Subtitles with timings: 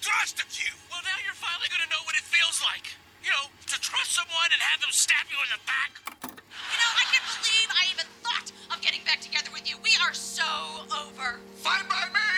[0.00, 0.72] trusted you.
[0.88, 2.96] Well, now you're finally gonna know what it feels like.
[3.22, 5.92] You know, to trust someone and have them stab you in the back.
[6.24, 9.76] You know, I can't believe I even thought of getting back together with you.
[9.84, 11.40] We are so over.
[11.60, 12.32] Fine by me.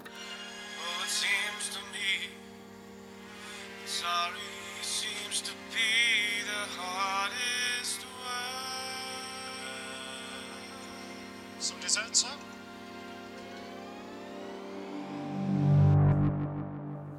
[0.00, 2.30] Oh, it seems to me
[4.00, 4.49] sorry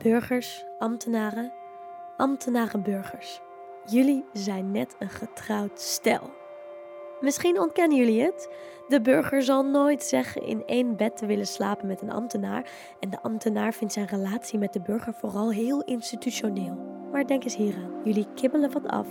[0.04, 1.52] Burgers, ambtenaren,
[2.18, 3.42] ambtenaren-burgers.
[3.86, 6.30] Jullie zijn net een getrouwd stel.
[7.20, 8.50] Misschien ontkennen jullie het.
[8.88, 12.70] De burger zal nooit zeggen in één bed te willen slapen met een ambtenaar.
[13.00, 16.76] En de ambtenaar vindt zijn relatie met de burger vooral heel institutioneel.
[17.12, 19.08] Maar denk eens hieraan: jullie kibbelen wat af.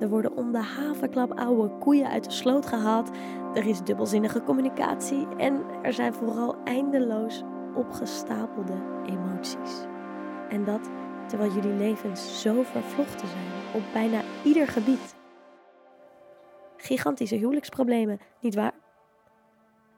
[0.00, 3.10] Er worden om de havenklap oude koeien uit de sloot gehaald.
[3.54, 5.26] Er is dubbelzinnige communicatie.
[5.36, 7.42] En er zijn vooral eindeloos
[7.74, 9.92] opgestapelde emoties.
[10.54, 10.90] En dat
[11.28, 15.14] terwijl jullie levens zo vervlochten zijn op bijna ieder gebied.
[16.76, 18.72] Gigantische huwelijksproblemen, nietwaar?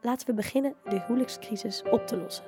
[0.01, 2.45] Laten we beginnen de huwelijkscrisis op te lossen.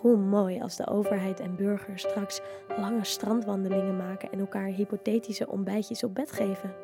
[0.00, 2.40] Hoe mooi als de overheid en burgers straks
[2.76, 6.74] lange strandwandelingen maken en elkaar hypothetische ontbijtjes op bed geven.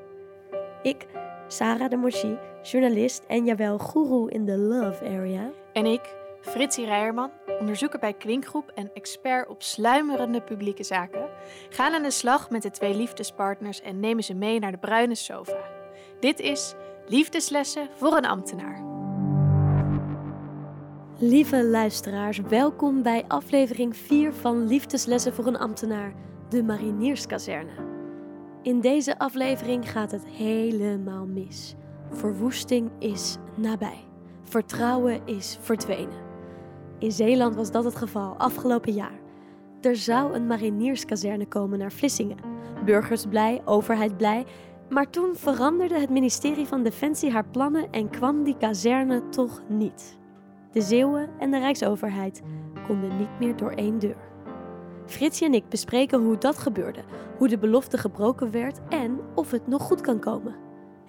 [0.83, 1.07] Ik,
[1.47, 7.31] Sarah de Moshi, journalist en jawel goeroe in de love area, En ik, Fritsie Rijerman,
[7.61, 11.29] onderzoeker bij Kwinkgroep en expert op sluimerende publieke zaken,
[11.69, 15.15] gaan aan de slag met de twee liefdespartners en nemen ze mee naar de bruine
[15.15, 15.57] sofa.
[16.21, 16.75] Dit is
[17.07, 18.83] Liefdeslessen voor een ambtenaar.
[21.19, 26.15] Lieve luisteraars, welkom bij aflevering 4 van Liefdeslessen voor een ambtenaar,
[26.49, 27.73] de Marinierskazerne.
[28.63, 31.75] In deze aflevering gaat het helemaal mis.
[32.11, 34.05] Verwoesting is nabij.
[34.43, 36.34] Vertrouwen is verdwenen.
[37.05, 39.19] In Zeeland was dat het geval afgelopen jaar.
[39.81, 42.37] Er zou een marinierskazerne komen naar Vlissingen.
[42.85, 44.45] Burgers blij, overheid blij.
[44.89, 50.19] Maar toen veranderde het ministerie van Defensie haar plannen en kwam die kazerne toch niet.
[50.73, 52.43] De Zeeuwen en de Rijksoverheid
[52.87, 54.29] konden niet meer door één deur.
[55.07, 57.05] Fritsje en ik bespreken hoe dat gebeurde,
[57.39, 60.64] hoe de belofte gebroken werd en of het nog goed kan komen.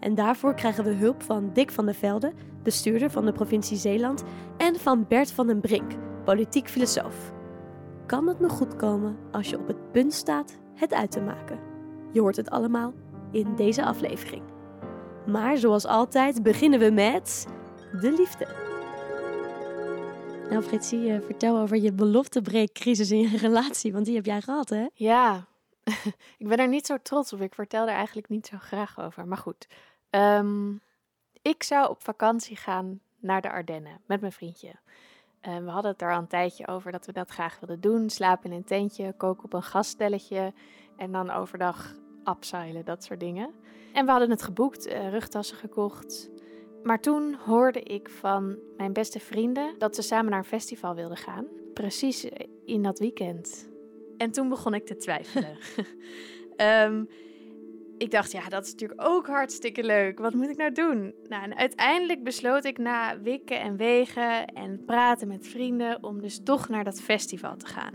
[0.06, 2.34] En daarvoor krijgen we hulp van Dick van der Velde,
[2.64, 4.24] bestuurder van de provincie Zeeland,
[4.58, 5.92] en van Bert van den Brink,
[6.24, 7.34] politiek filosoof.
[8.06, 11.60] Kan het nog goed komen als je op het punt staat het uit te maken?
[12.12, 12.94] Je hoort het allemaal
[13.32, 14.44] in deze aflevering.
[15.26, 17.48] Maar zoals altijd beginnen we met
[18.02, 18.48] de liefde.
[20.50, 24.70] Nou, Fritsie, eh, vertel over je beloftebreekcrisis in je relatie, want die heb jij gehad,
[24.70, 24.86] hè?
[24.94, 25.48] Ja,
[26.42, 27.42] ik ben er niet zo trots op.
[27.42, 29.28] Ik vertel er eigenlijk niet zo graag over.
[29.28, 29.68] Maar goed,
[30.16, 30.74] Ehm,
[31.42, 34.72] ik zou op vakantie gaan naar de Ardennen met mijn vriendje.
[35.42, 38.10] Eh, we hadden het er al een tijdje over dat we dat graag wilden doen.
[38.10, 40.54] Slapen in een tentje, koken op een gasstelletje
[40.98, 41.96] en dan overdag
[42.26, 43.54] upseilen, dat soort dingen.
[43.94, 46.30] En we hadden het geboekt, eh, rugtassen gekocht.
[46.84, 51.18] Maar toen hoorde ik van mijn beste vrienden dat ze samen naar een festival wilden
[51.18, 51.46] gaan.
[51.74, 52.28] Precies
[52.66, 53.75] in dat weekend.
[54.18, 55.58] En toen begon ik te twijfelen.
[56.56, 57.04] Ehm,
[57.98, 60.20] ik dacht, ja, dat is natuurlijk ook hartstikke leuk.
[60.20, 61.14] Wat moet ik nou doen?
[61.28, 66.40] Nou, en uiteindelijk besloot ik na wikken en wegen en praten met vrienden om dus
[66.44, 67.94] toch naar dat festival te gaan.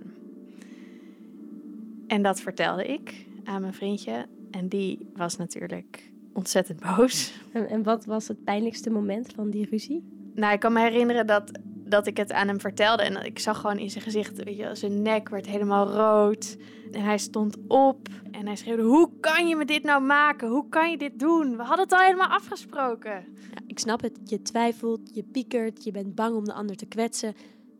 [2.06, 4.26] En dat vertelde ik aan mijn vriendje.
[4.50, 7.40] En die was natuurlijk ontzettend boos.
[7.52, 10.04] En, en wat was het pijnlijkste moment van die ruzie?
[10.34, 11.58] Nou, ik kan me herinneren dat,
[11.90, 13.02] dat ik het aan hem vertelde.
[13.02, 16.56] En ik zag gewoon in zijn gezicht, weet je, zijn nek werd helemaal rood.
[16.92, 20.48] En hij stond op en hij schreeuwde: Hoe kan je me dit nou maken?
[20.48, 21.56] Hoe kan je dit doen?
[21.56, 23.12] We hadden het al helemaal afgesproken.
[23.50, 24.18] Ja, ik snap het.
[24.24, 27.28] Je twijfelt, je piekert, je bent bang om de ander te kwetsen.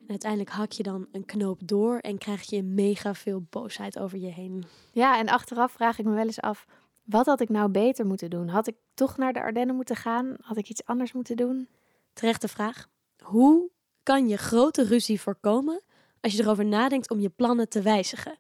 [0.02, 4.18] En uiteindelijk hak je dan een knoop door en krijg je mega veel boosheid over
[4.18, 4.64] je heen.
[4.92, 6.66] Ja, en achteraf vraag ik me wel eens af:
[7.04, 8.48] wat had ik nou beter moeten doen?
[8.48, 10.36] Had ik toch naar de Ardennen moeten gaan?
[10.40, 11.68] Had ik iets anders moeten doen?
[12.12, 12.88] Terechte vraag.
[13.18, 13.70] Hoe
[14.02, 15.82] kan je grote ruzie voorkomen
[16.20, 18.38] als je erover nadenkt om je plannen te wijzigen?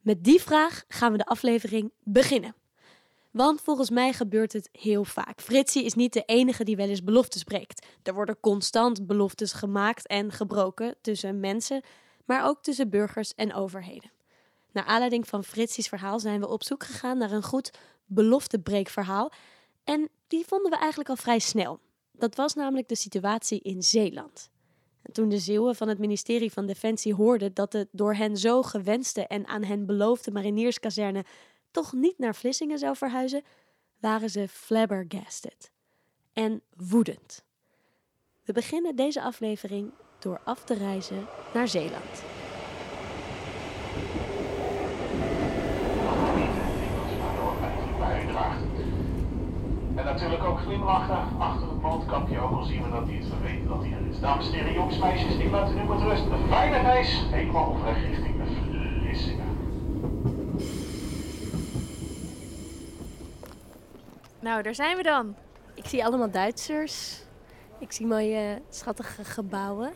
[0.00, 2.54] Met die vraag gaan we de aflevering beginnen.
[3.30, 5.40] Want volgens mij gebeurt het heel vaak.
[5.40, 7.86] Fritsie is niet de enige die wel eens beloftes breekt.
[8.02, 11.82] Er worden constant beloftes gemaakt en gebroken tussen mensen,
[12.24, 14.10] maar ook tussen burgers en overheden.
[14.72, 17.70] Naar aanleiding van Fritsie's verhaal zijn we op zoek gegaan naar een goed
[18.06, 19.32] beloftebreekverhaal.
[19.84, 21.80] En die vonden we eigenlijk al vrij snel.
[22.12, 24.50] Dat was namelijk de situatie in Zeeland.
[25.02, 28.62] En toen de Zeeuwen van het ministerie van Defensie hoorden dat de door hen zo
[28.62, 31.24] gewenste en aan hen beloofde marinierskazerne
[31.70, 33.42] toch niet naar Vlissingen zou verhuizen,
[34.00, 35.70] waren ze flabbergasted
[36.32, 37.44] en woedend.
[38.44, 42.31] We beginnen deze aflevering door af te reizen naar Zeeland.
[49.94, 53.82] Natuurlijk ook glimlachen achter het mondkapje, ook al zien we dat hij het verweten dat
[53.82, 54.20] hij er is.
[54.20, 56.24] Dames en heren, jongens, meisjes, ik laat u nu met rust.
[56.24, 59.46] Een fijne reis, helemaal op weg richting de Vlissingen.
[64.40, 65.34] Nou, daar zijn we dan.
[65.74, 67.24] Ik zie allemaal Duitsers.
[67.78, 69.90] Ik zie mooie, schattige gebouwen.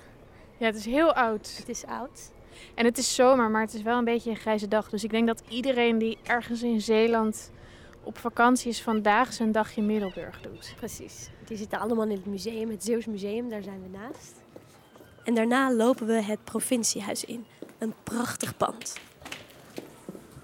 [0.56, 1.54] Ja, het is heel oud.
[1.58, 2.30] Het is oud.
[2.74, 4.88] En het is zomer, maar het is wel een beetje een grijze dag.
[4.88, 7.50] Dus ik denk dat iedereen die ergens in Zeeland
[8.06, 10.74] op vakantie is vandaag zijn dagje Middelburg doet.
[10.76, 11.30] Precies.
[11.44, 14.34] Die zitten allemaal in het museum, het Zeeuws Museum, daar zijn we naast.
[15.24, 17.44] En daarna lopen we het provinciehuis in.
[17.78, 18.94] Een prachtig pand.
[19.74, 19.82] Ik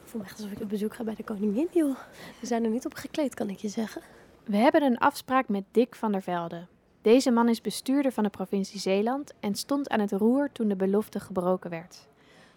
[0.05, 1.97] voel me echt alsof ik op bezoek ga bij de koningin, joh.
[2.41, 4.03] We zijn er niet op gekleed, kan ik je zeggen.
[4.45, 6.67] We hebben een afspraak met Dick van der Velde.
[7.03, 10.77] Deze man is bestuurder van de provincie Zeeland en stond aan het roer toen de
[10.77, 12.07] belofte gebroken werd.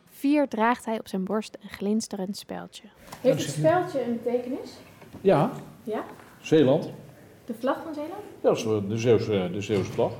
[0.09, 2.83] Vier draagt hij op zijn borst een glinsterend speldje.
[3.21, 4.71] Heeft het speldje een betekenis?
[5.21, 5.51] Ja,
[5.83, 6.03] Ja?
[6.41, 6.89] Zeeland.
[7.45, 8.13] De vlag van Zeeland?
[8.41, 10.13] Ja, dat is wel de Zeeuwse, de Zeeuwse vlag.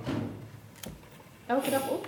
[1.45, 2.07] Elke dag op?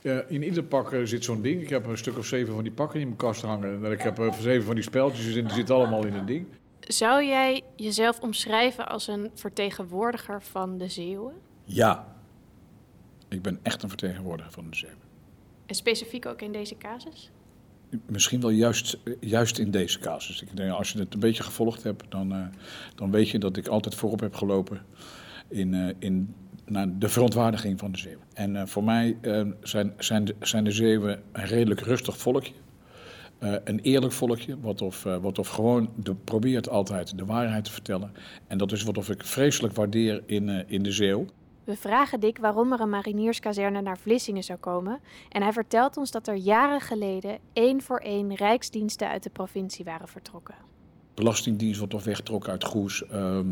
[0.00, 1.62] Ja, in ieder pak eh, zit zo'n ding.
[1.62, 3.84] Ik heb een stuk of zeven van die pakken in mijn kast hangen.
[3.84, 6.46] En ik heb er zeven van die speltjes in, die zitten allemaal in een ding.
[6.80, 11.34] Zou jij jezelf omschrijven als een vertegenwoordiger van de Zeeuwen?
[11.64, 12.16] Ja.
[13.28, 14.98] Ik ben echt een vertegenwoordiger van de Zeeuwen.
[15.66, 17.30] En specifiek ook in deze casus?
[18.06, 20.42] Misschien wel juist, juist in deze casus.
[20.42, 22.46] Ik denk, als je het een beetje gevolgd hebt, dan, eh,
[22.94, 24.80] dan weet je dat ik altijd voorop heb gelopen
[25.48, 28.26] in, eh, in naar de verontwaardiging van de Zeeuwen.
[28.34, 29.16] En eh, voor mij
[29.60, 32.52] zijn, zijn, zijn de Zeeuwen een redelijk rustig volkje.
[33.64, 35.90] Een eerlijk volkje, wat of, wat of gewoon
[36.24, 38.12] probeert altijd de waarheid te vertellen.
[38.46, 41.26] En dat is wat of ik vreselijk waardeer in, in de Zeeuw.
[41.68, 45.00] We vragen Dick waarom er een marinierskazerne naar Vlissingen zou komen.
[45.28, 49.84] En hij vertelt ons dat er jaren geleden één voor één rijksdiensten uit de provincie
[49.84, 50.54] waren vertrokken.
[51.18, 53.06] Belastingdienst wordt of weggetrokken uit Goes.
[53.06, 53.46] ehm,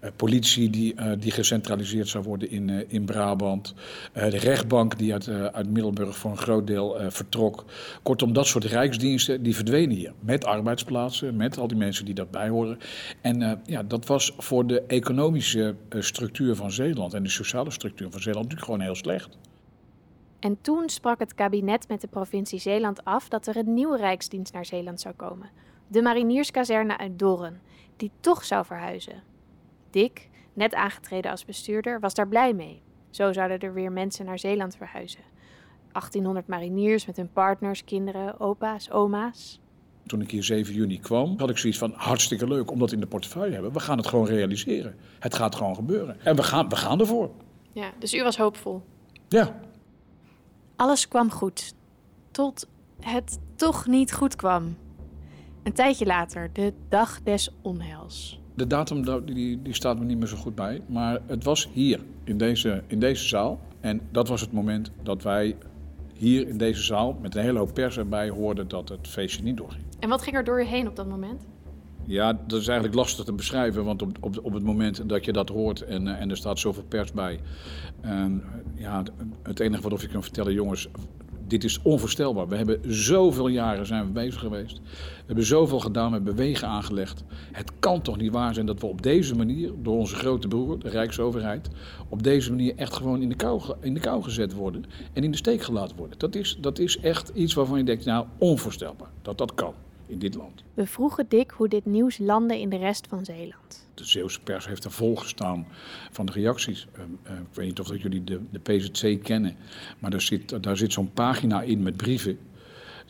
[0.00, 3.74] eh, politie die, eh, die gecentraliseerd zou worden in, eh, in Brabant.
[4.12, 7.64] de rechtbank die uit, uit Middelburg voor een groot deel vertrok.
[8.02, 10.12] Kortom, dat soort rijksdiensten die verdwenen hier.
[10.20, 12.78] Met arbeidsplaatsen, met al die mensen die daarbij horen.
[13.20, 18.20] En ja, dat was voor de economische structuur van Zeeland en de sociale structuur van
[18.20, 19.38] Zeeland natuurlijk gewoon heel slecht.
[20.40, 24.52] En toen sprak het kabinet met de provincie Zeeland af dat er een nieuwe rijksdienst
[24.52, 25.50] naar Zeeland zou komen.
[25.90, 27.60] De marinierskazerne uit Dorren,
[27.96, 29.22] die toch zou verhuizen.
[29.90, 32.82] Dick, net aangetreden als bestuurder, was daar blij mee.
[33.10, 35.20] Zo zouden er weer mensen naar Zeeland verhuizen.
[35.92, 39.60] 1800 mariniers met hun partners, kinderen, opa's, oma's.
[40.06, 43.00] Toen ik hier 7 juni kwam, had ik zoiets van hartstikke leuk om dat in
[43.00, 43.72] de portefeuille te hebben.
[43.72, 44.96] We gaan het gewoon realiseren.
[45.18, 46.20] Het gaat gewoon gebeuren.
[46.24, 47.30] En we gaan, we gaan ervoor.
[47.72, 48.82] Ja, dus u was hoopvol.
[49.28, 49.60] Ja,
[50.76, 51.74] Alles kwam goed.
[52.30, 52.66] Tot
[53.00, 54.76] het toch niet goed kwam.
[55.62, 58.40] Een tijdje later, de dag des onheils.
[58.54, 60.80] de datum da- die, die staat me niet meer zo goed bij.
[60.86, 63.60] Maar het was hier, in deze, in deze zaal.
[63.80, 65.56] En dat was het moment dat wij
[66.14, 69.56] hier in deze zaal met een hele hoop pers erbij hoorden dat het feestje niet
[69.56, 69.82] doorging.
[69.98, 71.46] En wat ging er door je heen op dat moment?
[72.04, 75.32] Ja, dat is eigenlijk lastig te beschrijven, want op, op, op het moment dat je
[75.32, 77.40] dat hoort en, eh, en er staat zoveel pers bij.
[78.00, 78.32] ehm,
[78.74, 79.02] ja,
[79.42, 80.88] het enige wat je kan vertellen, jongens,
[81.50, 82.48] dit is onvoorstelbaar.
[82.48, 84.80] We hebben zoveel jaren zijn we bezig geweest.
[84.84, 87.24] We hebben zoveel gedaan, we hebben wegen aangelegd.
[87.52, 90.78] Het kan toch niet waar zijn dat we op deze manier, door onze grote broer,
[90.78, 91.68] de Rijksoverheid,
[92.08, 95.30] op deze manier echt gewoon in de kou, in de kou gezet worden en in
[95.30, 96.18] de steek gelaten worden.
[96.18, 99.74] Dat is, dat is echt iets waarvan je denkt, nou, onvoorstelbaar dat dat kan
[100.10, 100.64] in dit land.
[100.74, 103.88] We vroegen Dick hoe dit nieuws landde in de rest van Zeeland.
[103.94, 105.66] De Zeeuwse pers heeft er vol gestaan
[106.10, 106.86] van de reacties.
[106.92, 109.56] Ehm, eh, ik weet niet of dat jullie de, de PZC kennen,
[109.98, 112.38] maar daar zit, daar zit zo'n pagina in met brieven.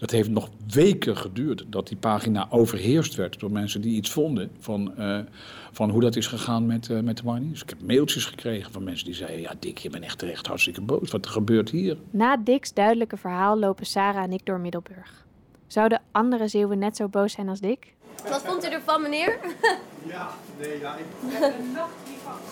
[0.00, 4.50] Dat heeft nog weken geduurd dat die pagina overheerst werd door mensen die iets vonden
[4.58, 5.18] van, eh,
[5.72, 7.62] van hoe dat is gegaan met, eh, met de mariniers.
[7.62, 10.80] Ik heb mailtjes gekregen van mensen die zeiden, ja Dick, je bent echt terecht hartstikke
[10.80, 11.10] boos.
[11.10, 11.96] Wat er gebeurt hier?
[12.10, 15.26] Na Dick's duidelijke verhaal lopen Sarah en ik door Middelburg.
[15.70, 17.92] Zouden andere Zeeuwen net zo boos zijn als Dick?
[18.28, 19.38] Wat vond u ervan, meneer?
[20.04, 21.04] Ja, nee, ja, ik,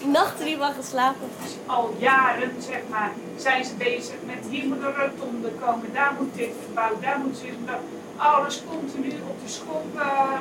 [0.07, 1.29] Nachten die mag geslapen.
[1.67, 6.35] al jaren, zeg maar, zijn ze bezig met hier moet een rotonde komen, daar moet
[6.35, 7.81] dit verbouwd, daar moet dit verbouwd.
[8.17, 10.33] Alles continu op de schop eh,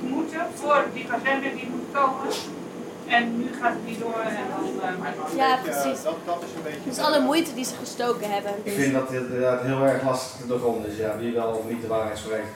[0.00, 2.28] moeten voor die kazerne die moet komen.
[3.08, 4.80] En nu gaat het niet door en dan...
[4.82, 6.02] eh, Ja, ja, precies.
[6.02, 6.88] dat, dat is een beetje...
[6.90, 8.52] Dus alle moeite die ze gestoken hebben.
[8.62, 11.68] Ik vind dat het inderdaad heel erg lastig te doorgronden is, ja, wie wel of
[11.68, 12.46] niet de waarheid spreekt.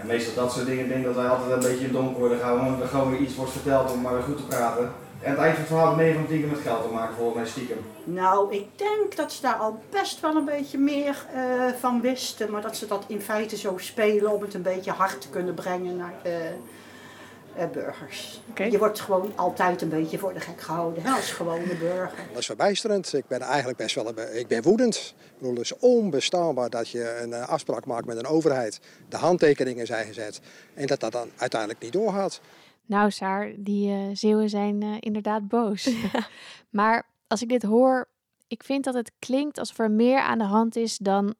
[0.00, 2.18] En meestal dat soort dingen, ik denk dat wij altijd een beetje in het donker
[2.18, 4.92] worden gehouden, omdat er gewoon weer iets wordt verteld om maar weer goed te praten.
[5.22, 7.36] En het eind van het verhaal 9 van 10 keer met geld te maken, volgens
[7.36, 7.76] mij stiekem.
[8.04, 11.40] Nou, ik denk dat ze daar al best wel een beetje meer eh,
[11.80, 15.20] van wisten, maar dat ze dat in feite zo spelen om het een beetje hard
[15.20, 16.32] te kunnen brengen naar eh,
[17.68, 18.40] burgers.
[18.50, 18.64] Oké.
[18.64, 22.18] Je wordt gewoon altijd een beetje voor de gek gehouden hè, als gewone burger.
[22.28, 23.12] Dat is verbijsterend.
[23.12, 25.14] Ik ben eigenlijk best wel ik ben woedend.
[25.18, 28.80] Ik bedoel, het is onbestaanbaar dat je een eh, afspraak maakt met een overheid.
[29.08, 30.40] De handtekeningen zijn gezet
[30.74, 32.40] en dat dat dan uiteindelijk niet doorgaat.
[32.86, 35.90] Nou, Saar, die eh Zeeuwen zijn eh, inderdaad boos.
[36.70, 38.08] maar als ik dit hoor,
[38.48, 41.34] ik vind dat het klinkt alsof er meer aan de hand is dan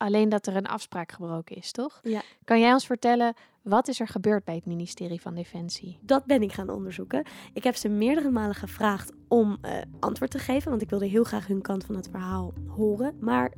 [0.00, 2.00] alleen dat er een afspraak gebroken is, toch?
[2.02, 2.22] Ja.
[2.44, 5.98] Kan jij ons vertellen, wat is er gebeurd bij het ministerie van Defensie?
[6.00, 7.24] Dat ben ik gaan onderzoeken.
[7.52, 11.24] Ik heb ze meerdere malen gevraagd om eh, antwoord te geven, want ik wilde heel
[11.24, 13.16] graag hun kant van het verhaal horen.
[13.20, 13.52] Maar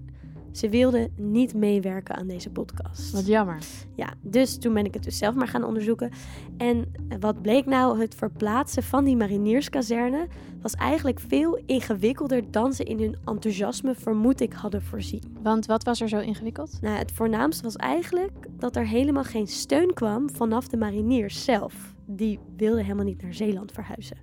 [0.52, 3.12] ze wilden niet meewerken aan deze podcast.
[3.12, 3.58] Wat jammer.
[3.94, 6.10] Ja, dus toen ben ik het dus zelf maar gaan onderzoeken.
[6.56, 8.00] En wat bleek nou?
[8.00, 10.26] Het verplaatsen van die marinierskazerne
[10.60, 15.22] was eigenlijk veel ingewikkelder dan ze in hun enthousiasme vermoed ik hadden voorzien.
[15.42, 16.78] Want wat was er zo ingewikkeld?
[16.80, 21.94] Nou, het voornaamste was eigenlijk dat er helemaal geen steun kwam vanaf de mariniers zelf.
[22.06, 24.16] Die wilden helemaal niet naar Zeeland verhuizen.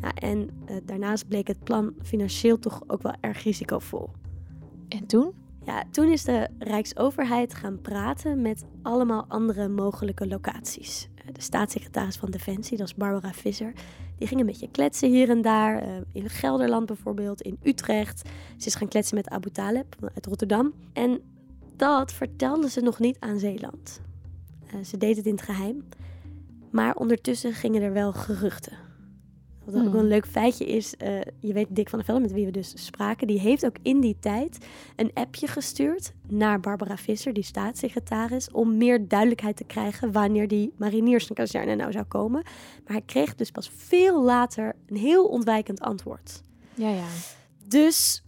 [0.00, 4.10] Ja, en eh, daarnaast bleek het plan financieel toch ook wel erg risicovol.
[4.88, 5.32] En toen?
[5.68, 11.08] Ja, toen is de Rijksoverheid gaan praten met allemaal andere mogelijke locaties.
[11.14, 13.72] Eh, De staatssecretaris van Defensie, dat is Barbara Visser,
[14.18, 15.82] die ging een beetje kletsen hier en daar.
[15.82, 18.28] eh, in Gelderland bijvoorbeeld, in Utrecht.
[18.56, 20.72] Ze is gaan kletsen met Abu Taleb uit Rotterdam.
[20.92, 21.20] En
[21.76, 24.00] dat vertelde ze nog niet aan Zeeland.
[24.66, 25.84] Eh, ze deed het in het geheim.
[26.70, 28.87] Maar ondertussen gingen er wel geruchten.
[29.72, 32.32] Wat ook wel een leuk feitje is, eh, je weet Dick van der Velde, met
[32.32, 36.96] wie we dus spraken, die heeft ook in die tijd een appje gestuurd naar Barbara
[36.96, 42.42] Visser, die staatssecretaris, om meer duidelijkheid te krijgen wanneer die marinierskazerne nou zou komen.
[42.84, 46.40] Maar hij kreeg dus pas veel later een heel ontwijkend antwoord.
[46.74, 47.08] Ja, ja.
[47.64, 48.24] Dus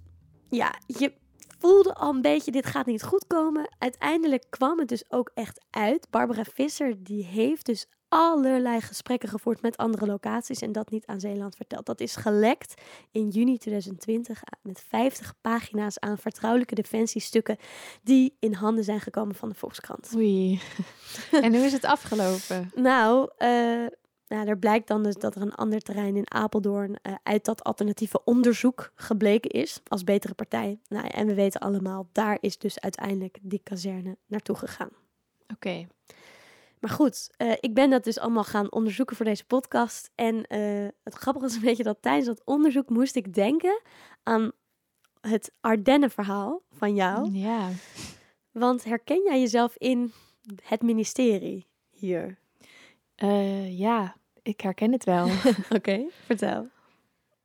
[0.49, 1.13] ja, je
[1.59, 3.75] voelde al een beetje, dit gaat niet goed komen.
[3.79, 6.07] Uiteindelijk kwam het dus ook echt uit.
[6.11, 11.21] Barbara Visser, die heeft dus allerlei gesprekken gevoerd met andere locaties en dat niet aan
[11.21, 11.87] Zeeland verteld.
[11.87, 17.57] Dat is gelekt in juni 2020 met 50 pagina's aan vertrouwelijke defensiestukken
[18.03, 20.13] die in handen zijn gekomen van de Volkskrant.
[20.15, 20.61] Oei.
[21.43, 22.71] en hoe is het afgelopen?
[22.75, 23.87] Nou, eh,
[24.29, 27.65] nou, er blijkt dan dus dat er een ander terrein in Apeldoorn eh, uit dat
[27.65, 30.81] alternatieve onderzoek gebleken is als betere partij.
[30.89, 34.91] Nou, en we weten allemaal, daar is dus uiteindelijk die kazerne naartoe gegaan.
[35.53, 35.87] Oké.
[36.81, 40.11] Maar goed, eh, ik ben dat dus allemaal gaan onderzoeken voor deze podcast.
[40.15, 43.83] En eh, het grappige is een beetje dat tijdens dat onderzoek moest ik denken
[44.23, 44.53] aan
[45.21, 47.31] het Ardennen-verhaal van jou.
[47.31, 47.69] Ja.
[48.51, 50.13] Want herken jij jezelf in
[50.63, 52.39] het ministerie hier?
[53.15, 55.29] Eh, ja, ik herken het wel.
[55.77, 56.69] Oké, vertel.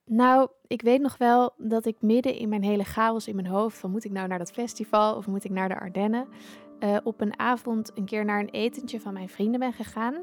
[0.05, 3.77] Nou, ik weet nog wel dat ik midden in mijn hele chaos in mijn hoofd
[3.77, 6.27] van moet ik nou naar dat festival of moet ik naar de Ardennen,
[6.85, 10.15] eh, op een avond een keer naar een etentje van mijn vrienden ben gegaan.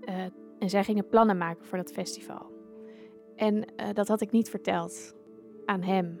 [0.00, 0.14] Eh,
[0.58, 2.52] en zij gingen plannen maken voor dat festival.
[3.36, 5.14] En eh, dat had ik niet verteld
[5.64, 6.20] aan hem.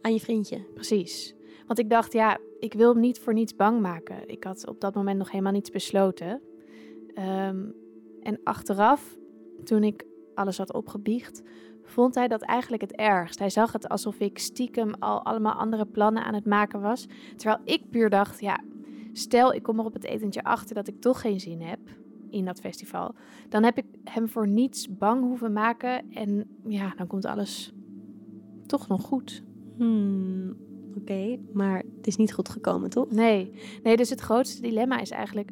[0.00, 0.58] Aan je vriendje?
[0.74, 1.34] Precies.
[1.66, 4.28] Want ik dacht, ja, ik wil hem niet voor niets bang maken.
[4.28, 6.40] Ik had op dat moment nog helemaal niets besloten.
[7.14, 7.66] Ehm,
[8.22, 9.18] en achteraf,
[9.64, 10.04] toen ik
[10.34, 11.42] alles had opgebiecht,
[11.82, 13.38] vond hij dat eigenlijk het ergst.
[13.38, 17.06] Hij zag het alsof ik stiekem al allemaal andere plannen aan het maken was.
[17.36, 18.60] Terwijl ik puur dacht, ja,
[19.16, 21.78] stel ik kom er op het etentje achter dat ik toch geen zin heb
[22.30, 23.14] in dat festival.
[23.48, 27.72] Dan heb ik hem voor niets bang hoeven maken en ja, dan komt alles
[28.66, 29.42] toch nog goed.
[29.76, 30.56] Hmm,
[30.96, 33.10] Oké, maar het is niet goed gekomen, toch?
[33.10, 33.52] Nee.
[33.82, 35.50] nee, dus het grootste dilemma is eigenlijk: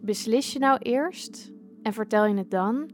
[0.00, 1.52] beslis je nou eerst
[1.82, 2.90] en vertel je het dan?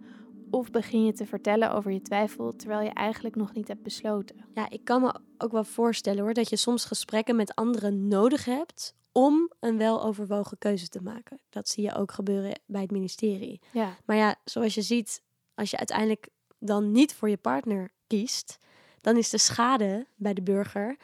[0.50, 4.36] Of begin je te vertellen over je twijfel terwijl je eigenlijk nog niet hebt besloten?
[4.54, 8.44] Ja, ik kan me ook wel voorstellen hoor dat je soms gesprekken met anderen nodig
[8.44, 11.40] hebt om een weloverwogen keuze te maken.
[11.48, 13.60] Dat zie je ook gebeuren bij het ministerie.
[13.72, 13.96] Ja.
[14.04, 15.22] Maar ja, zoals je ziet,
[15.54, 18.58] als je uiteindelijk dan niet voor je partner kiest,
[19.00, 20.96] dan is de schade bij de burger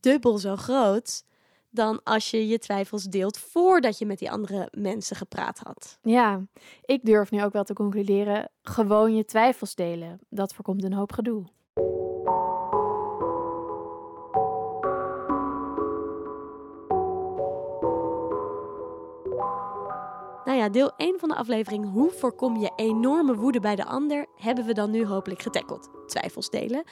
[0.00, 1.24] dubbel zo groot
[1.70, 5.98] dan als je je twijfels deelt voordat je met die andere mensen gepraat had.
[6.02, 6.46] Ja,
[6.84, 10.20] ik durf nu ook wel te concluderen: gewoon je twijfels delen.
[10.28, 11.44] Dat voorkomt een hoop gedoe.
[20.70, 24.72] Deel 1 van de aflevering Hoe voorkom je enorme woede bij de ander hebben we
[24.72, 25.90] dan nu hopelijk getackled.
[26.06, 26.84] Twijfels delen.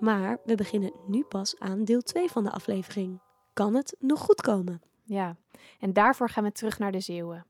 [0.00, 3.20] Maar we beginnen nu pas aan deel 2 van de aflevering.
[3.52, 4.82] Kan het nog goed komen?
[5.04, 5.36] Ja,
[5.80, 7.46] en daarvoor gaan we terug naar de Zeeuwen.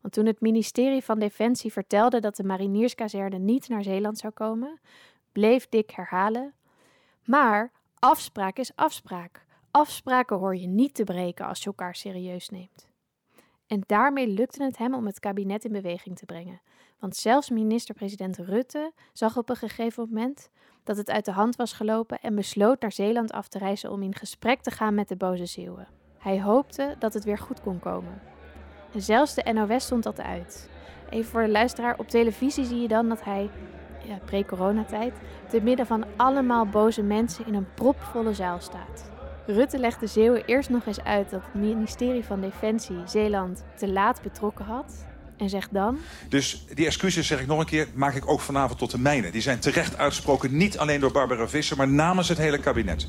[0.00, 4.80] Want toen het ministerie van Defensie vertelde dat de marinierskazerne niet naar Zeeland zou komen,
[5.32, 6.54] bleef Dick herhalen.
[7.24, 9.44] Maar afspraak is afspraak.
[9.70, 12.90] Afspraken hoor je niet te breken als je elkaar serieus neemt.
[13.72, 16.60] En daarmee lukte het hem om het kabinet in beweging te brengen.
[16.98, 20.50] Want zelfs minister-president Rutte zag op een gegeven moment
[20.84, 24.02] dat het uit de hand was gelopen en besloot naar Zeeland af te reizen om
[24.02, 25.88] in gesprek te gaan met de boze Zeeuwen.
[26.18, 28.22] Hij hoopte dat het weer goed kon komen.
[28.92, 30.70] En zelfs de NOS stond dat uit.
[31.10, 33.50] Even voor de luisteraar, op televisie zie je dan dat hij,
[34.04, 35.14] ja, pre-coronatijd,
[35.48, 39.10] te midden van allemaal boze mensen in een propvolle zaal staat.
[39.46, 43.88] Rutte legt de Zeeuwen eerst nog eens uit dat het ministerie van Defensie Zeeland te
[43.88, 45.04] laat betrokken had.
[45.36, 45.98] En zegt dan.
[46.28, 49.30] Dus die excuses, zeg ik nog een keer, maak ik ook vanavond tot de mijne.
[49.30, 53.08] Die zijn terecht uitgesproken, niet alleen door Barbara Visser, maar namens het hele kabinet.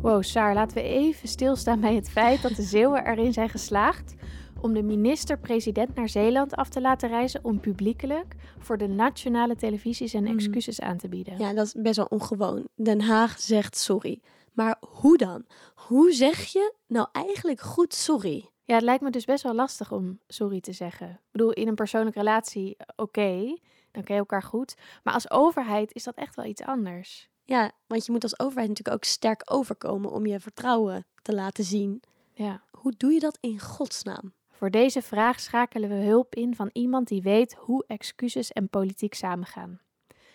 [0.00, 4.14] Wow, Saar, laten we even stilstaan bij het feit dat de Zeeuwen erin zijn geslaagd
[4.60, 10.06] om de minister-president naar Zeeland af te laten reizen om publiekelijk voor de nationale televisie
[10.06, 11.38] zijn excuses aan te bieden.
[11.38, 12.68] Ja, dat is best wel ongewoon.
[12.74, 14.20] Den Haag zegt sorry.
[14.52, 15.44] Maar hoe dan?
[15.74, 18.50] Hoe zeg je nou eigenlijk goed sorry?
[18.64, 21.08] Ja, het lijkt me dus best wel lastig om sorry te zeggen.
[21.08, 23.58] Ik bedoel, in een persoonlijke relatie, oké,
[23.90, 24.74] dan ken je elkaar goed.
[25.02, 27.28] Maar als overheid is dat echt wel iets anders.
[27.44, 31.64] Ja, want je moet als overheid natuurlijk ook sterk overkomen om je vertrouwen te laten
[31.64, 32.02] zien.
[32.32, 32.62] Ja.
[32.70, 34.32] Hoe doe je dat in godsnaam?
[34.60, 39.14] Voor deze vraag schakelen we hulp in van iemand die weet hoe excuses en politiek
[39.14, 39.80] samengaan.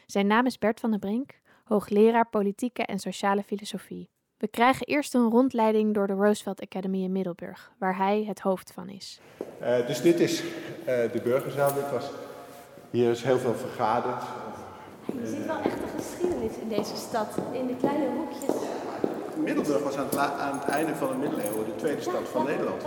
[0.06, 1.32] Zijn naam is Bert van der Brink,
[1.64, 4.10] hoogleraar politieke en sociale filosofie.
[4.38, 8.72] We krijgen eerst een rondleiding door de Roosevelt Academy in Middelburg, waar hij het hoofd
[8.74, 9.20] van is.
[9.62, 10.48] Uh, dus dit is uh,
[10.88, 11.74] de burgerzaal.
[11.74, 12.10] Dit was,
[12.90, 14.24] hier is heel veel vergaderd.
[15.06, 18.56] Je ziet wel echt een geschiedenis in deze stad, in de kleine hoekjes.
[19.36, 22.84] Middelburg was aan het, aan het einde van de middeleeuwen de tweede stad van Nederland.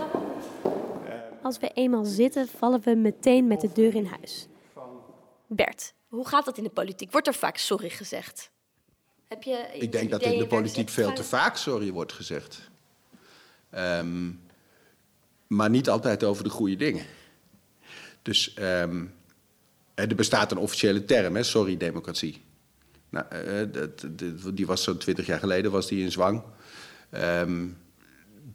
[1.41, 4.47] Als we eenmaal zitten, vallen we meteen met de deur in huis.
[5.47, 7.11] Bert, hoe gaat dat in de politiek?
[7.11, 8.51] Wordt er vaak sorry gezegd?
[9.27, 12.69] Heb je Ik denk dat in de politiek veel te vaak sorry wordt gezegd.
[13.75, 14.41] Um,
[15.47, 17.05] maar niet altijd over de goede dingen.
[18.21, 19.13] Dus um,
[19.93, 22.41] er bestaat een officiële term, hè, sorry democratie.
[23.09, 24.05] Nou, uh, dat,
[24.53, 26.43] die was zo'n twintig jaar geleden was die in zwang.
[27.11, 27.77] Um,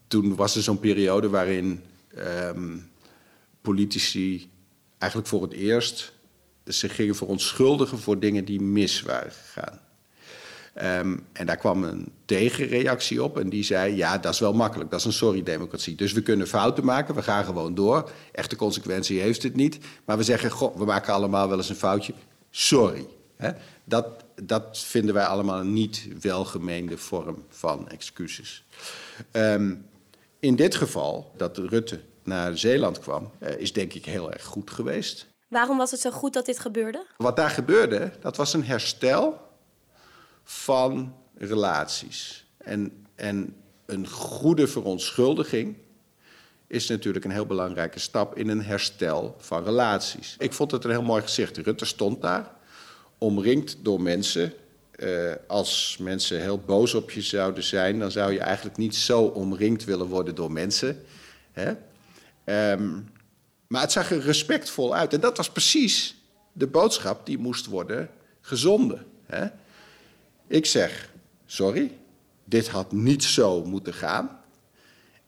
[0.07, 1.83] toen was er zo'n periode waarin
[2.19, 2.91] um,
[3.61, 4.51] politici
[4.99, 6.13] eigenlijk voor het eerst
[6.65, 9.81] zich gingen verontschuldigen voor dingen die mis waren gegaan.
[10.83, 14.91] Um, en daar kwam een tegenreactie op en die zei: Ja, dat is wel makkelijk,
[14.91, 15.95] dat is een sorry-democratie.
[15.95, 18.11] Dus we kunnen fouten maken, we gaan gewoon door.
[18.33, 19.79] Echte consequentie heeft het niet.
[20.05, 22.15] Maar we zeggen: Goh, we maken allemaal wel eens een foutje.
[22.51, 23.07] Sorry.
[23.85, 24.07] Dat,
[24.43, 28.65] dat vinden wij allemaal een niet welgemeende vorm van excuses.
[29.33, 29.85] Um,
[30.45, 34.71] in dit geval, dat Rutte naar Zeeland kwam, uh, is denk ik heel erg goed
[34.71, 35.27] geweest.
[35.49, 37.07] Waarom was het zo goed dat dit gebeurde?
[37.17, 39.41] Wat daar gebeurde, dat was een herstel
[40.43, 42.47] van relaties.
[42.59, 45.77] En, en een goede verontschuldiging
[46.67, 50.37] is natuurlijk een heel belangrijke stap in een herstel van relaties.
[50.39, 51.57] Ik vond het een heel mooi gezicht.
[51.57, 52.51] Rutte stond daar,
[53.19, 54.53] omringd door mensen.
[54.97, 59.23] Uh, als mensen heel boos op je zouden zijn, dan zou je eigenlijk niet zo
[59.23, 61.05] omringd willen worden door mensen.
[61.53, 61.73] Hè?
[62.73, 63.09] Um,
[63.67, 65.13] maar het zag er respectvol uit.
[65.13, 66.17] En dat was precies
[66.53, 69.07] de boodschap die moest worden gezonden.
[69.27, 69.47] Hè?
[70.47, 71.11] Ik zeg,
[71.47, 71.99] sorry,
[72.45, 74.41] dit had niet zo moeten gaan.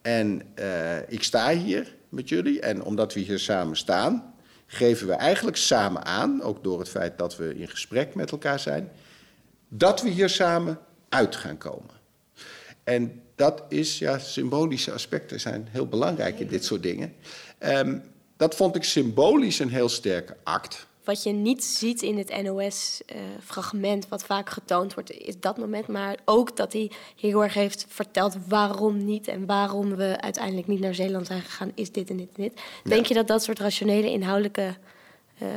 [0.03, 4.35] En uh, ik sta hier met jullie en omdat we hier samen staan,
[4.67, 8.61] geven we eigenlijk samen aan, ook door het feit dat we in gesprek met elkaar
[8.61, 8.91] zijn,
[9.69, 11.95] dat we hier samen uit gaan komen.
[12.85, 17.15] En dat is, ja, symbolische aspecten zijn heel belangrijk in dit soort dingen.
[17.59, 18.03] Um,
[18.37, 20.87] dat vond ik symbolisch een heel sterke act.
[21.05, 25.87] Wat je niet ziet in het NOS-fragment, uh, wat vaak getoond wordt, is dat moment.
[25.87, 30.81] Maar ook dat hij heel erg heeft verteld waarom niet en waarom we uiteindelijk niet
[30.81, 32.53] naar Zeeland zijn gegaan, is dit en dit en dit.
[32.55, 32.91] Ja.
[32.91, 34.75] Denk je dat dat soort rationele, inhoudelijke
[35.43, 35.49] uh,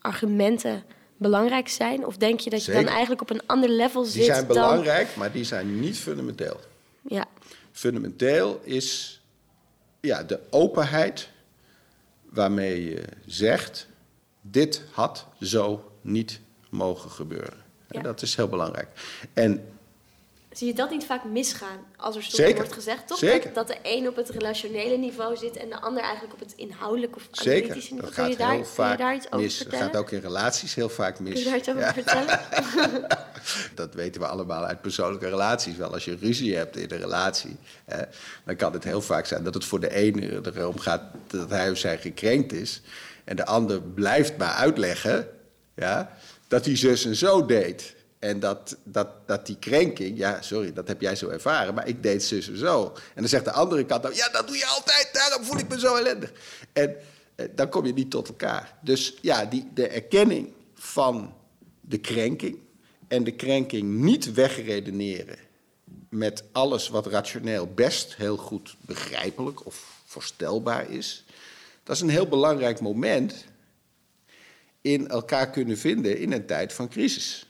[0.00, 0.84] argumenten
[1.22, 2.06] belangrijk zijn?
[2.06, 2.78] Of denk je dat Zeker.
[2.78, 4.14] je dan eigenlijk op een ander level zit?
[4.14, 4.54] Die zijn dan...
[4.54, 6.60] belangrijk, maar die zijn niet fundamenteel.
[7.02, 7.24] Ja.
[7.72, 9.20] Fundamenteel is
[10.00, 11.28] ja, de openheid
[12.22, 13.86] waarmee je zegt:
[14.40, 17.62] dit had zo niet mogen gebeuren.
[17.88, 18.02] Ja.
[18.02, 18.88] Dat is heel belangrijk.
[19.32, 19.64] En
[20.52, 22.54] Zie je dat niet vaak misgaan als er Zeker.
[22.56, 23.18] wordt gezegd, toch?
[23.18, 23.52] Zeker.
[23.52, 27.16] Dat, de een op het relationele niveau zit en de ander eigenlijk op het inhoudelijke
[27.16, 28.14] of Zeker, analytische niveau.
[28.14, 29.58] dat gaat je daar, heel kun je vaak daar iets over mis.
[29.58, 31.32] Dat gaat ook in relaties heel vaak mis.
[31.32, 31.92] Kun je daar iets over Ja.
[31.92, 32.40] vertellen?
[33.74, 35.76] Dat weten we allemaal uit persoonlijke relaties.
[35.76, 38.02] Wel, als je ruzie hebt in een relatie, hè,
[38.44, 41.70] dan kan het heel vaak zijn dat het voor de ene erom gaat dat hij
[41.70, 42.80] of zij gekrenkt is.
[43.24, 45.28] En de ander blijft maar uitleggen
[45.74, 46.16] ja,
[46.48, 47.94] dat hij zus en zo deed.
[48.22, 52.02] En dat, dat, dat die krenking, ja, sorry, dat heb jij zo ervaren, maar ik
[52.02, 52.92] deed zus en zo.
[52.94, 55.68] En dan zegt de andere kant dan, ja, dat doe je altijd, daarom voel ik
[55.68, 56.32] me zo ellendig.
[56.72, 56.96] En
[57.34, 58.78] eh, dan kom je niet tot elkaar.
[58.80, 61.34] Dus ja, die, de erkenning van
[61.80, 62.58] de krenking
[63.08, 65.38] en de krenking niet wegredeneren
[66.08, 71.24] met alles wat rationeel best heel goed begrijpelijk of voorstelbaar is.
[71.82, 73.44] Dat is een heel belangrijk moment
[74.80, 77.46] in elkaar kunnen vinden in een tijd van crisis.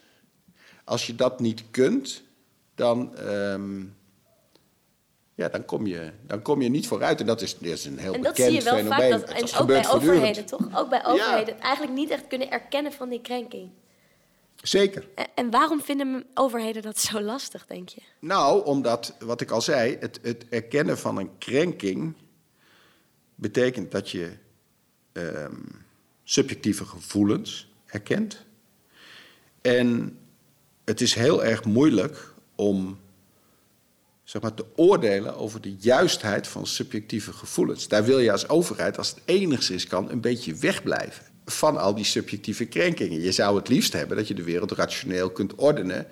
[0.84, 2.22] Als je dat niet kunt,
[2.74, 3.80] dan, ehm,
[5.34, 7.20] ja, dan, kom je, dan kom je niet vooruit.
[7.20, 9.10] En dat is, dat is een heel En dat bekend zie je wel fenomeen.
[9.10, 10.78] vaak, dat, en Dat ook bij overheden toch?
[10.78, 11.60] Ook bij overheden.
[11.60, 13.70] Eigenlijk niet echt kunnen erkennen van die krenking.
[14.62, 15.08] Zeker.
[15.14, 18.00] En, en waarom vinden overheden dat zo lastig, denk je?
[18.18, 22.14] Nou, omdat, wat ik al zei, het, het erkennen van een krenking
[23.34, 24.32] betekent dat je
[25.12, 25.56] ehm,
[26.24, 28.44] subjectieve gevoelens erkent.
[29.60, 30.18] En
[30.92, 32.98] het is heel erg moeilijk om
[34.24, 37.88] zeg maar, te oordelen over de juistheid van subjectieve gevoelens.
[37.88, 42.04] Daar wil je als overheid, als het enigszins kan, een beetje wegblijven van al die
[42.04, 43.20] subjectieve krenkingen.
[43.20, 46.06] Je zou het liefst hebben dat je de wereld rationeel kunt ordenen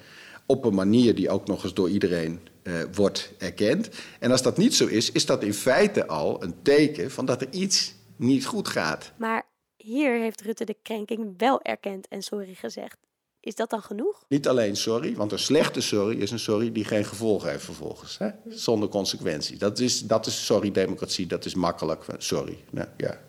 [0.47, 3.89] op een manier die ook nog eens door iedereen eh, wordt erkend.
[4.19, 7.41] En als dat niet zo is, is dat in feite al een teken van dat
[7.41, 9.13] er iets niet goed gaat.
[9.19, 12.97] Maar hier heeft Rutte de krenking wel erkend en sorry gezegd.
[13.43, 14.25] Is dat dan genoeg?
[14.29, 18.19] Niet alleen sorry, want een slechte sorry is een sorry die geen gevolgen heeft vervolgens.
[18.19, 18.29] Hè?
[18.49, 19.57] Zonder consequentie.
[19.57, 22.05] Dat is, dat is sorry-democratie, dat is makkelijk.
[22.19, 23.21] Sorry, nou, ja.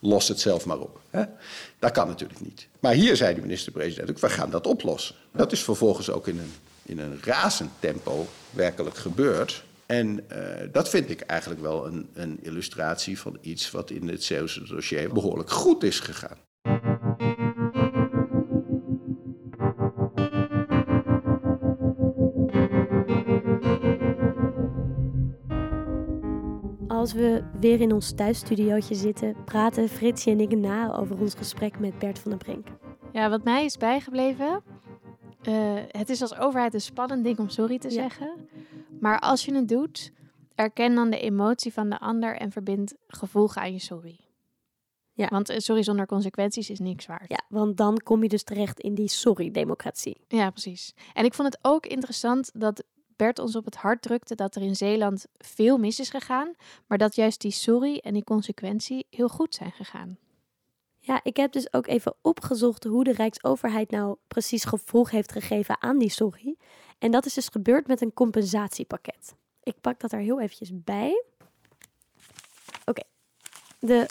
[0.00, 1.00] los het zelf maar op.
[1.10, 1.24] Hè?
[1.78, 2.68] Dat kan natuurlijk niet.
[2.80, 5.14] Maar hier zei de minister-president ook, we gaan dat oplossen.
[5.32, 9.64] Dat is vervolgens ook in een, in een razend tempo werkelijk gebeurd.
[9.86, 14.24] En eh, dat vind ik eigenlijk wel een, een illustratie van iets wat in het
[14.24, 16.38] Zeeuwse dossier behoorlijk goed is gegaan.
[27.06, 31.78] Als we weer in ons thuisstudiootje zitten, praten Fritsje en ik na over ons gesprek
[31.78, 32.66] met Bert van der Brink.
[33.12, 34.62] Ja, wat mij is bijgebleven.
[35.42, 37.92] eh, het is als overheid een spannend ding om sorry te Ja.
[37.94, 38.48] zeggen.
[39.00, 40.12] Maar als je het doet,
[40.54, 44.18] erken dan de emotie van de ander en verbind gevolgen aan je sorry.
[45.12, 45.28] Ja.
[45.28, 47.28] Want een sorry zonder consequenties is niks waard.
[47.30, 50.20] Ja, want dan kom je dus terecht in die sorry-democratie.
[50.28, 50.94] Ja, precies.
[51.12, 52.84] En ik vond het ook interessant dat
[53.16, 56.54] Bert ons op het hart drukte dat er in Zeeland veel mis is gegaan,
[56.86, 60.18] maar dat juist die sorry en die consequentie heel goed zijn gegaan.
[60.98, 65.82] Ja, ik heb dus ook even opgezocht hoe de Rijksoverheid nou precies gevolg heeft gegeven
[65.82, 66.56] aan die sorry.
[66.98, 69.34] En dat is dus gebeurd met een compensatiepakket.
[69.62, 71.24] Ik pak dat er heel eventjes bij.
[72.84, 73.02] Oké,
[73.78, 74.08] de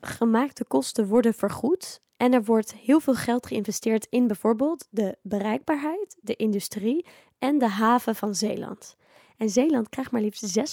[0.00, 2.00] gemaakte kosten worden vergoed.
[2.16, 7.06] En er wordt heel veel geld geïnvesteerd in bijvoorbeeld de bereikbaarheid, de industrie
[7.38, 8.96] en de haven van Zeeland.
[9.36, 10.68] En Zeeland krijgt maar liefst 651,9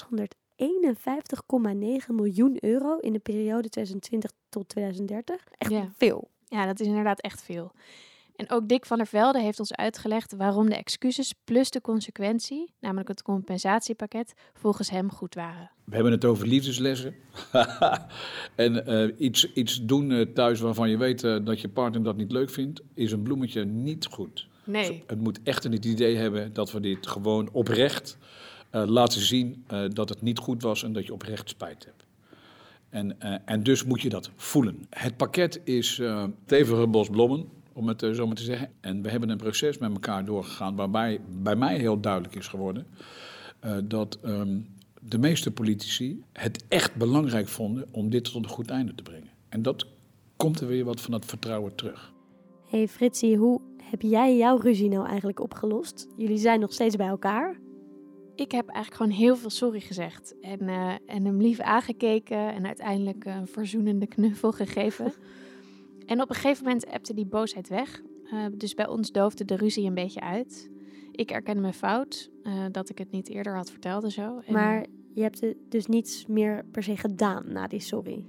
[2.08, 5.48] miljoen euro in de periode 2020 tot 2030.
[5.58, 5.90] Echt Ja.
[5.98, 6.30] veel.
[6.46, 7.72] Ja, dat is inderdaad echt veel.
[8.44, 12.74] En ook Dick van der Velde heeft ons uitgelegd waarom de excuses plus de consequentie,
[12.80, 15.72] namelijk het compensatiepakket, volgens hem goed waren.
[15.84, 17.16] We hebben het over liefdeslessen.
[18.56, 22.18] en eh, iets, iets doen eh, thuis waarvan je weet eh, dat je partner dat
[22.18, 24.48] niet leuk vindt, is een bloemetje niet goed.
[24.64, 25.04] Nee.
[25.08, 28.18] Het moet echt het idee hebben dat we dit gewoon oprecht
[28.72, 32.06] laten zien dat het niet goed was en dat je oprecht spijt hebt.
[32.90, 34.86] En, en dus moet je dat voelen.
[34.90, 38.70] Het pakket is eh stevige bos blommen, om het eh, zo maar te zeggen.
[38.80, 42.88] En we hebben een proces met elkaar doorgegaan waarbij bij mij heel duidelijk is geworden
[43.60, 44.60] eh, dat ehm,
[45.00, 49.30] de meeste politici het echt belangrijk vonden om dit tot een goed einde te brengen.
[49.50, 49.86] En dat
[50.36, 52.14] komt er weer wat van dat vertrouwen terug.
[52.70, 56.08] hey Fritsie, hoe heb jij jouw ruzie nou eigenlijk opgelost?
[56.18, 57.60] Jullie zijn nog steeds bij elkaar.
[58.36, 60.36] Ik heb eigenlijk gewoon heel veel sorry gezegd.
[60.42, 65.14] En, eh, en hem lief aangekeken en uiteindelijk een verzoenende knuffel gegeven.
[66.06, 68.02] en op een gegeven moment appte die boosheid weg.
[68.26, 70.70] Eh, dus bij ons doofde de ruzie een beetje uit.
[71.12, 74.40] Ik erkende mijn fout, eh, dat ik het niet eerder had verteld en zo.
[74.46, 78.26] En, Maar je hebt dus niets meer per se gedaan na die sorry.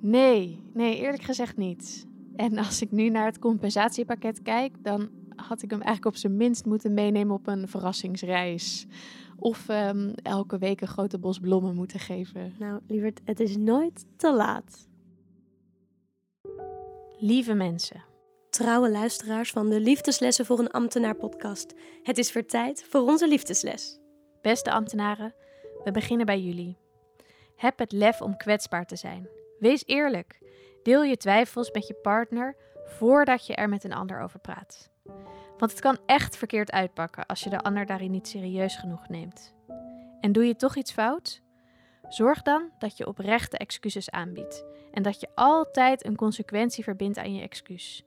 [0.00, 2.06] Nee, nee, eerlijk gezegd niet.
[2.36, 6.36] En als ik nu naar het compensatiepakket kijk, dan had ik hem eigenlijk op zijn
[6.36, 8.86] minst moeten meenemen op een verrassingsreis.
[9.36, 12.52] Of ehm, elke week een grote bos bloemen moeten geven.
[12.58, 14.88] Nou, lieverd, het is nooit te laat.
[17.24, 18.04] Lieve mensen.
[18.50, 21.74] Trouwe luisteraars van de Liefdeslessen voor een ambtenaar podcast.
[22.02, 24.00] Het is weer tijd voor onze liefdesles.
[24.40, 25.34] Beste ambtenaren,
[25.84, 26.78] we beginnen bij jullie.
[27.56, 29.28] Heb het lef om kwetsbaar te zijn.
[29.58, 30.38] Wees eerlijk.
[30.82, 34.90] Deel je twijfels met je partner voordat je er met een ander over praat.
[35.58, 39.54] Want het kan echt verkeerd uitpakken als je de ander daarin niet serieus genoeg neemt.
[40.20, 41.42] En doe je toch iets fout?
[42.12, 47.34] Zorg dan dat je oprechte excuses aanbiedt en dat je altijd een consequentie verbindt aan
[47.34, 48.04] je excuus.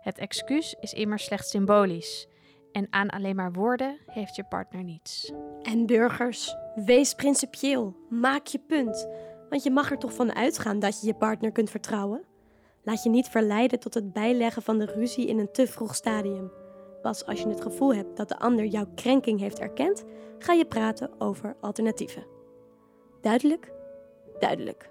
[0.00, 2.28] Het excuus is immers slechts symbolisch
[2.72, 5.32] en aan alleen maar woorden heeft je partner niets.
[5.62, 7.96] En burgers, wees principieel.
[8.08, 9.08] Maak je punt.
[9.48, 12.24] Want je mag er toch van uitgaan dat je je partner kunt vertrouwen?
[12.82, 16.52] Laat je niet verleiden tot het bijleggen van de ruzie in een te vroeg stadium.
[17.02, 20.04] Pas als je het gevoel hebt dat de ander jouw krenking heeft erkend,
[20.38, 22.37] ga je praten over alternatieven.
[23.28, 23.72] Duidelijk?
[24.38, 24.90] Duidelijk.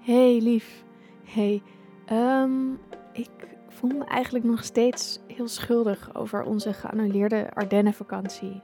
[0.00, 0.84] Hey lief.
[1.24, 1.62] Hey,
[2.06, 2.72] ehm,
[3.12, 3.28] ik
[3.68, 8.62] voel me eigenlijk nog steeds heel schuldig over onze geannuleerde Ardennenvakantie.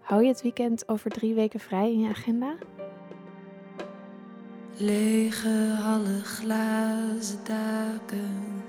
[0.00, 2.54] Hou je het weekend over drie weken vrij in je agenda?
[4.76, 8.62] Lege hallen, glazen daken.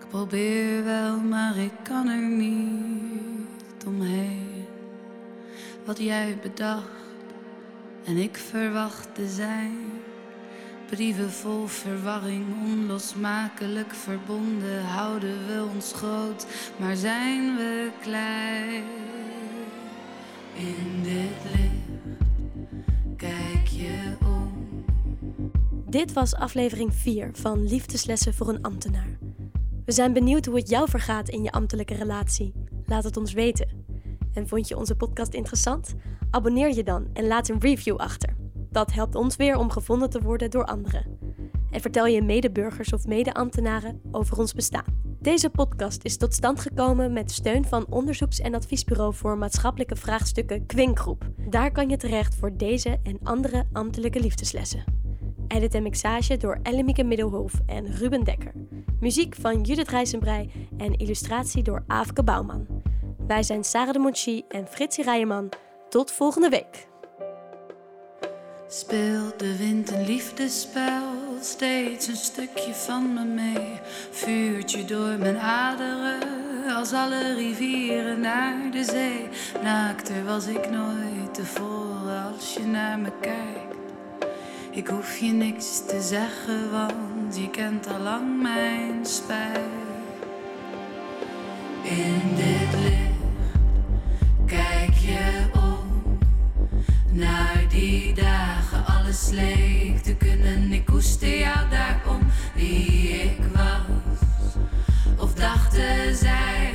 [0.00, 3.35] Ik probeer wel, maar ik kan er niet
[3.86, 4.64] omheen.
[5.84, 6.90] Wat jij bedacht
[8.04, 9.76] en ik verwachtte zijn.
[10.90, 14.84] Brieven vol verwarring, onlosmakelijk verbonden.
[14.84, 16.46] Houden we ons groot,
[16.76, 18.84] maar zijn we klein?
[20.54, 21.76] In dit licht
[23.16, 24.84] kijk je om.
[25.88, 29.18] Dit was aflevering 4 van Liefdeslessen voor een ambtenaar.
[29.84, 32.52] We zijn benieuwd hoe het jou vergaat in je ambtelijke relatie.
[32.86, 33.68] Laat het ons weten.
[34.32, 35.94] En vond je onze podcast interessant?
[36.30, 38.36] Abonneer je dan en laat een review achter.
[38.70, 41.18] Dat helpt ons weer om gevonden te worden door anderen.
[41.70, 45.04] En vertel je medeburgers of mede-ambtenaren over ons bestaan.
[45.20, 50.66] Deze podcast is tot stand gekomen met steun van onderzoeks- en adviesbureau voor maatschappelijke vraagstukken
[50.66, 51.28] Kwinkgroep.
[51.48, 54.84] Daar kan je terecht voor deze en andere ambtelijke liefdeslessen.
[55.48, 58.52] Edit en mixage door Ellemieke Middelhof en Ruben Dekker.
[59.00, 62.75] Muziek van Judith Rijsenbrei en illustratie door Aafke Bouwman.
[63.26, 65.48] Wij zijn Sarah de Monchi en Fritsie Rijeman.
[65.88, 66.86] Tot volgende week.
[68.68, 71.02] Speelt de wind een liefdespel,
[71.40, 73.80] steeds een stukje van me mee.
[74.10, 76.18] Vuurtje door mijn aderen,
[76.76, 79.28] als alle rivieren naar de zee.
[79.62, 83.76] Naakter was ik nooit tevoren als je naar me kijkt.
[84.70, 89.60] Ik hoef je niks te zeggen, want je kent al lang mijn spijt.
[91.82, 93.05] In dit licht
[94.46, 96.18] kijk je om
[97.12, 98.86] naar die dagen.
[98.86, 100.72] Alles leek te kunnen.
[100.72, 102.20] Ik koester jou daarom
[102.54, 104.60] wie ik was.
[105.18, 106.74] Of dachten zij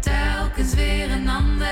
[0.00, 1.63] telkens weer een andere.